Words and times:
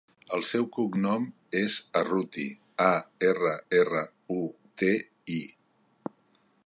El 0.35 0.43
seu 0.45 0.63
cognom 0.77 1.27
és 1.59 1.75
Arruti: 2.01 2.45
a, 2.87 2.89
erra, 3.29 3.53
erra, 3.81 4.01
u, 4.37 4.39
te, 4.83 4.93
i. 5.37 5.41